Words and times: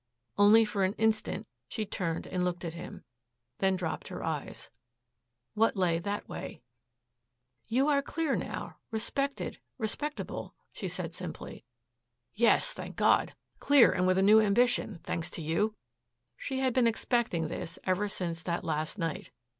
Only 0.35 0.65
for 0.65 0.83
an 0.83 0.93
instant 0.93 1.45
she 1.67 1.85
turned 1.85 2.25
and 2.25 2.43
looked 2.43 2.65
at 2.65 2.73
him, 2.73 3.03
then 3.59 3.75
dropped 3.75 4.07
her 4.07 4.23
eyes. 4.23 4.71
What 5.53 5.75
lay 5.75 5.99
that 5.99 6.27
way? 6.27 6.63
"You 7.67 7.87
are 7.87 8.01
clear 8.01 8.35
now, 8.35 8.77
respected, 8.89 9.59
respectable," 9.77 10.55
she 10.71 10.87
said 10.87 11.13
simply. 11.13 11.65
"Yes, 12.33 12.73
thank 12.73 12.95
God. 12.95 13.35
Clear 13.59 13.91
and 13.91 14.07
with 14.07 14.17
a 14.17 14.23
new 14.23 14.41
ambition, 14.41 15.01
thanks 15.03 15.29
to 15.29 15.41
you." 15.43 15.75
She 16.35 16.57
had 16.57 16.73
been 16.73 16.87
expecting 16.87 17.47
this 17.47 17.77
ever 17.83 18.09
since 18.09 18.41
that 18.41 18.63
last 18.63 18.97
night. 18.97 19.29